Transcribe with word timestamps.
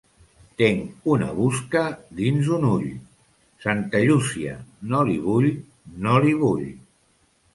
Tenc 0.59 1.09
una 1.15 1.27
busca 1.39 1.83
dins 2.21 2.49
un 2.55 2.63
ull, 2.69 2.87
Santa 3.67 4.01
Llúcia, 4.07 4.57
no 4.93 5.03
l'hi 5.11 5.19
vull, 5.29 5.51
no 6.07 6.17
l'hi 6.25 6.33
vull. 6.41 6.65